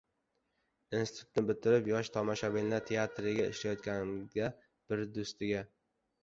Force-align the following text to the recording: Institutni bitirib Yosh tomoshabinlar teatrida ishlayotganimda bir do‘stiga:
Institutni 0.99 1.43
bitirib 1.49 1.89
Yosh 1.91 2.09
tomoshabinlar 2.15 2.81
teatrida 2.87 3.47
ishlayotganimda 3.53 4.49
bir 4.95 5.05
do‘stiga: 5.21 5.63